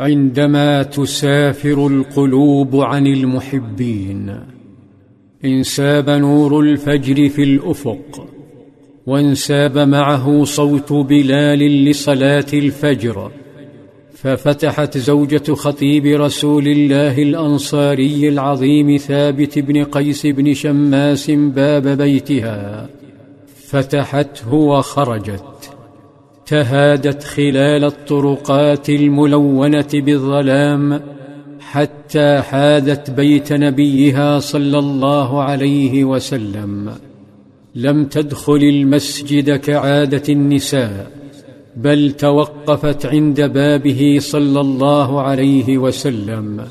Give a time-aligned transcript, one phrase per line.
[0.00, 4.40] عندما تسافر القلوب عن المحبين.
[5.44, 8.28] انساب نور الفجر في الأفق
[9.06, 13.30] وانساب معه صوت بلال لصلاة الفجر.
[14.14, 22.88] ففتحت زوجة خطيب رسول الله الأنصاري العظيم ثابت بن قيس بن شماس باب بيتها.
[23.66, 25.49] فتحته وخرجت.
[26.50, 31.00] تهادت خلال الطرقات الملونة بالظلام
[31.60, 36.94] حتى حاذت بيت نبيها صلى الله عليه وسلم.
[37.74, 41.10] لم تدخل المسجد كعادة النساء
[41.76, 46.64] بل توقفت عند بابه صلى الله عليه وسلم.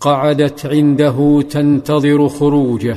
[0.00, 2.96] قعدت عنده تنتظر خروجه.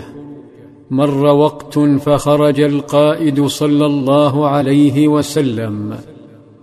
[0.91, 5.95] مر وقت فخرج القائد صلى الله عليه وسلم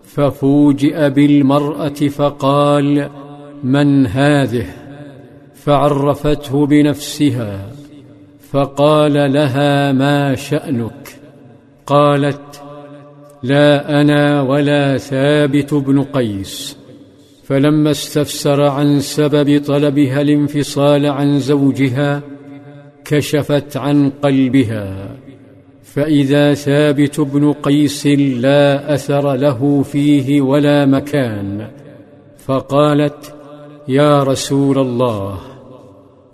[0.03, 3.11] ففوجئ بالمرأة فقال
[3.65, 4.67] من هذه؟
[5.55, 7.71] فعرفته بنفسها
[8.51, 11.21] فقال لها ما شأنك؟
[11.87, 12.63] قالت
[13.43, 16.77] لا أنا ولا ثابت بن قيس.
[17.45, 22.23] فلما استفسر عن سبب طلبها الانفصال عن زوجها
[23.07, 25.17] كشفت عن قلبها
[25.83, 28.07] فإذا ثابت بن قيس
[28.47, 31.69] لا أثر له فيه ولا مكان
[32.39, 33.35] فقالت
[33.89, 35.39] يا رسول الله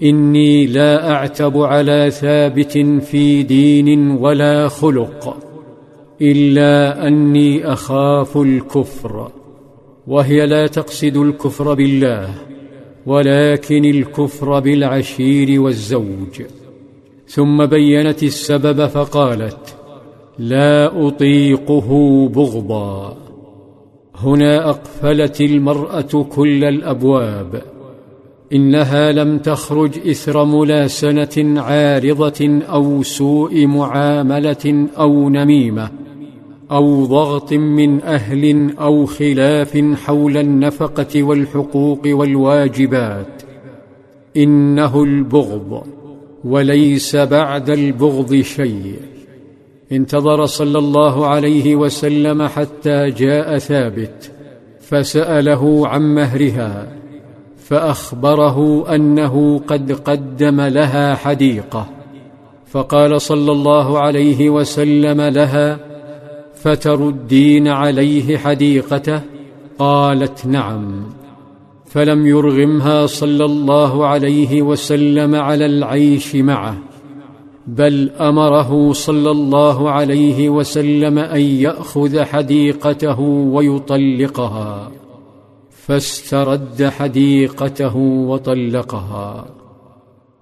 [0.02, 5.36] إني لا أعتب على ثابت في دين ولا خلق
[6.20, 9.28] إلا أني أخاف الكفر
[10.06, 12.28] وهي لا تقصد الكفر بالله
[13.06, 16.42] ولكن الكفر بالعشير والزوج.
[17.34, 19.76] ثم بينت السبب فقالت
[20.38, 21.88] لا أطيقه
[22.28, 23.16] بغضا.
[24.16, 27.62] هنا أقفلت المرأة كل الأبواب.
[28.52, 35.90] إنها لم تخرج إثر ملاسنة عارضة أو سوء معاملة أو نميمة
[36.70, 43.42] أو ضغط من أهل أو خلاف حول النفقة والحقوق والواجبات.
[44.36, 46.01] إنه البغض.
[46.44, 48.96] وليس بعد البغض شيء.
[49.92, 54.32] انتظر صلى الله عليه وسلم حتى جاء ثابت
[54.80, 56.92] فسأله عن مهرها
[57.56, 61.86] فأخبره أنه قد قدم لها حديقة.
[62.66, 65.78] فقال صلى الله عليه وسلم لها
[66.54, 69.20] فتردين عليه حديقته؟
[69.78, 71.04] قالت نعم.
[71.92, 76.78] فلم يرغمها صلى الله عليه وسلم على العيش معه
[77.66, 84.90] بل أمره صلى الله عليه وسلم أن يأخذ حديقته ويطلقها.
[85.70, 89.46] فاسترد حديقته وطلقها.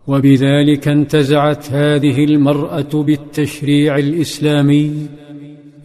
[0.07, 4.93] وبذلك انتزعت هذه المرأة بالتشريع الإسلامي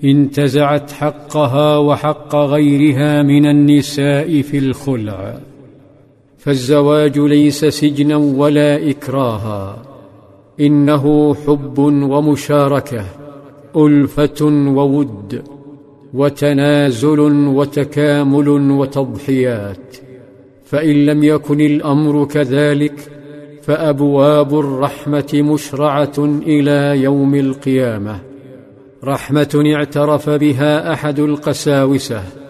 [0.04, 5.40] انتزعت حقها وحق غيرها من النساء في الخلع.
[6.46, 9.78] فالزواج ليس سجنا ولا إكراها.
[10.60, 13.06] إنه حب ومشاركة
[13.78, 15.44] ألفة وود
[16.14, 19.98] وتنازل وتكامل وتضحيات.
[20.66, 23.12] فإن لم يكن الأمر كذلك
[23.62, 28.20] فأبواب الرحمة مشرعة إلى يوم القيامة.
[29.04, 32.45] رحمة اعترف بها أحد القساوسة.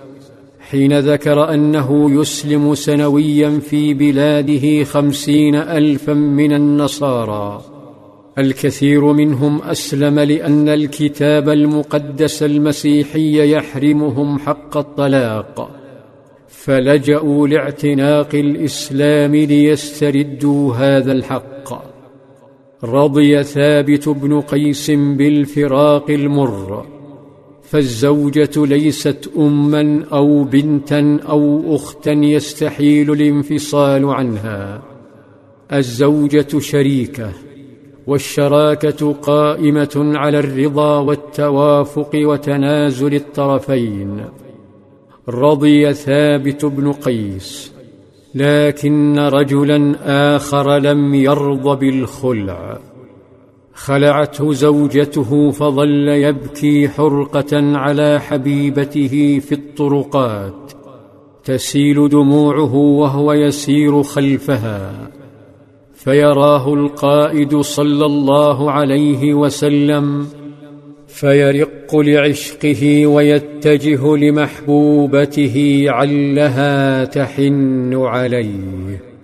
[0.70, 7.62] حين ذكر أنه يسلم سنويا في بلاده خمسين الفا من النصارى.
[8.38, 15.72] الكثير منهم أسلم لأن الكتاب المقدس المسيحي يحرمهم حق الطلاق.
[16.48, 21.96] فلجأوا لاعتناق الإسلام ليستردوا هذا الحق.
[22.84, 26.86] رضي ثابت بن قيس بالفراق المر.
[27.70, 34.82] فالزوجة ليست اما أو بنتا أو اختا يستحيل الانفصال عنها.
[35.74, 37.32] الزوجة شريكة
[38.08, 44.26] والشراكة قائمة على الرضا والتوافق وتنازل الطرفين.
[45.30, 47.72] رضي ثابت بن قيس
[48.36, 49.96] لكن رجلا
[50.36, 52.80] آخر لم يرض بالخلع.
[53.76, 60.72] خلعته زوجته فظل يبكي حرقة على حبيبته في الطرقات.
[61.44, 65.10] تسيل دموعه وهو يسير خلفها.
[65.94, 70.28] فيراه القائد صلى الله عليه وسلم
[71.08, 79.15] فيرق يرق لعشقه ويتجه لمحبوبته علها تحن عليه.